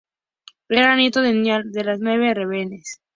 Era 0.67 0.95
nieto 0.95 1.21
de 1.21 1.31
Niall 1.31 1.71
de 1.71 1.83
los 1.83 1.99
Nueve 1.99 2.33
Rehenes. 2.33 2.99